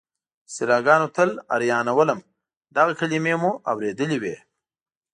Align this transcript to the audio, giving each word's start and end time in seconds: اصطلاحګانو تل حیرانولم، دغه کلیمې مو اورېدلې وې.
اصطلاحګانو 0.49 1.07
تل 1.15 1.29
حیرانولم، 1.51 2.19
دغه 2.75 2.91
کلیمې 2.99 3.35
مو 3.41 3.51
اورېدلې 3.71 4.17
وې. 4.21 4.35